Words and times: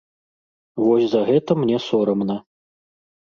Вось 0.85 1.05
за 1.11 1.21
гэта 1.29 1.51
мне 1.63 1.77
сорамна. 1.89 2.37